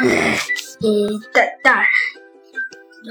[0.00, 1.88] 呃，大大人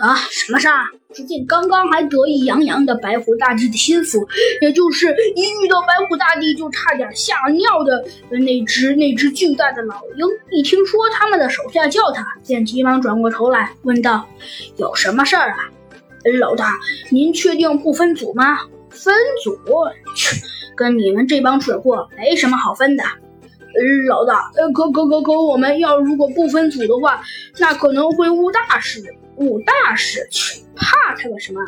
[0.04, 0.86] 啊，什么事儿？
[1.14, 4.28] 只见刚刚还得意洋洋的白虎大帝的心腹，
[4.62, 14.28] 也就是一遇到白虎大帝就差点吓尿的那只那只巨大的老鹰，一听说他们的手下叫他，便急忙转过头来问道
[14.76, 15.70] ：“有什么事儿啊？”
[16.40, 16.74] 老大，
[17.10, 18.60] 您确定不分组吗？
[18.90, 19.58] 分组？
[20.16, 20.36] 切，
[20.76, 23.04] 跟你们这帮蠢货没什么好分的。
[24.08, 27.22] 老大，呃，可可可可，我们要如果不分组的话，
[27.60, 29.02] 那可能会误大事。
[29.38, 30.28] 误大事？
[30.32, 31.60] 去，怕他个什么？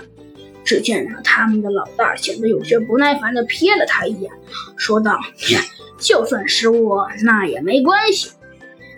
[0.64, 4.32] 只见啊，他们的老大显得有些不耐烦的瞥了他一眼，
[4.78, 5.20] 说道
[6.00, 8.32] ：“就算失误，那也没关系。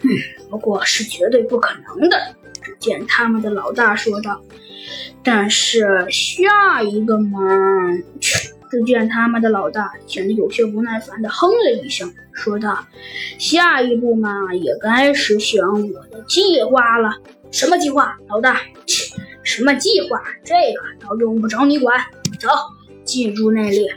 [0.02, 0.10] 嗯，
[0.50, 2.18] 不过是绝对不可能的。”
[2.62, 4.42] 只见他们的老大说道
[5.24, 7.40] ：“但是下一个嘛……”
[8.70, 12.86] 只见他们的老大显得有些不耐烦的哼了一声，说道
[13.40, 15.62] ：“下一步嘛，也该实行
[15.94, 17.12] 我的计划了。
[17.52, 18.62] 什么计划，老大？
[18.86, 20.22] 切，什么计划？
[20.44, 22.00] 这个倒用不着你管。
[22.40, 22.48] 走，
[23.04, 23.88] 进入内里。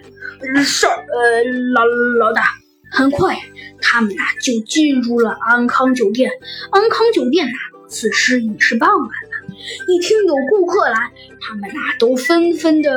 [0.64, 1.84] 是，呃，老
[2.19, 2.42] 老大。
[2.91, 3.36] 很快，
[3.81, 6.31] 他们呐就进入了安康酒店。
[6.70, 7.53] 安康酒店呐，
[7.89, 9.42] 此时已是傍晚了。”
[9.89, 10.97] 一听有顾客来，
[11.41, 12.91] 他们呐都纷纷的，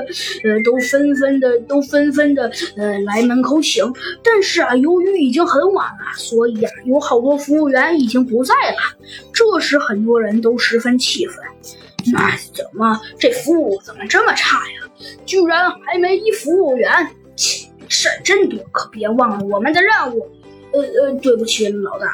[0.43, 3.83] 呃，都纷纷的，都纷纷的，呃，来门口请。
[4.23, 8.97] 但是啊，由于已经很晚了，所以啊，有好多服务员已经不在了。
[9.33, 11.37] 这时，很多人都十分气愤：
[12.13, 14.89] 那怎么这服务怎么这么差呀？
[15.25, 16.89] 居然还没一服务员！
[17.35, 20.27] 切，事儿真多，可别忘了我们的任务。
[20.73, 22.07] 呃呃，对不起，老大，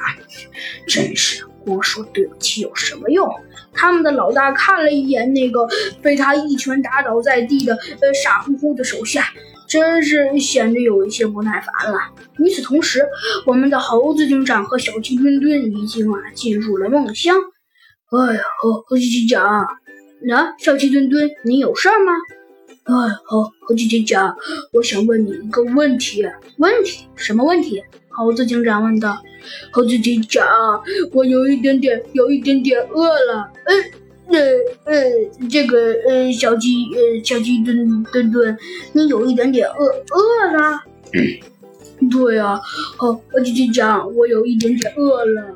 [0.88, 1.46] 真是。
[1.64, 3.30] 光说对不起有什么用？
[3.74, 5.68] 他们的老大看了一眼那个
[6.02, 9.26] 被他一拳打倒在地的呃傻乎乎的手下，
[9.68, 12.00] 真是显得有一些不耐烦了。
[12.38, 13.06] 与此同时，
[13.46, 17.36] 我们的猴子警长和小鸡墩墩已经啊进入了梦乡。
[18.12, 19.68] 哎，呀猴子警长，啊，
[20.60, 22.14] 小鸡墩墩，你有事吗？
[22.84, 22.94] 哎，
[23.26, 24.36] 猴猴子警长，
[24.74, 26.24] 我想问你一个问题。
[26.58, 27.06] 问题？
[27.16, 27.82] 什么问题？
[28.10, 29.18] 猴子警长问道
[29.72, 30.46] ：“猴子警长，
[31.14, 33.50] 我有一点点，有一点点饿了。
[33.66, 34.40] 呃，呃，
[34.86, 35.78] 呃，这个，
[36.08, 38.58] 呃，小鸡，呃，小鸡墩墩墩，
[38.94, 40.82] 你有一点点饿，饿了？
[42.12, 42.60] 对呀，
[42.98, 45.56] 猴猴子警长，我有一点点饿了。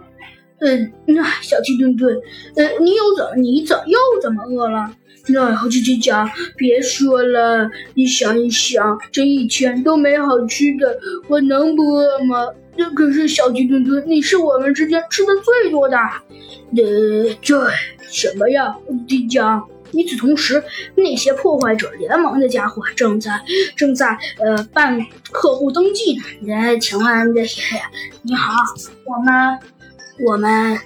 [0.59, 2.15] 嗯，那小鸡墩墩，
[2.55, 4.89] 呃，你又怎，你怎又怎么饿了？
[5.27, 12.47] 那好，鸡鸡讲，别说了，你想一想，这一天都没好吃的，我能不饿吗？
[12.77, 15.97] 那可是小鸡墩墩，你是我们之间吃的最多的。
[15.97, 17.69] 呃，这
[18.09, 19.67] 什么呀，猴子警长？
[19.93, 20.61] 与此同时，
[20.95, 23.31] 那些破坏者联盟的家伙正在
[23.77, 24.99] 正在呃办
[25.31, 26.53] 客户登记呢。
[26.53, 27.77] 呃，请问这些，
[28.23, 28.51] 你好，
[29.05, 29.57] 我们
[30.17, 30.79] 我们。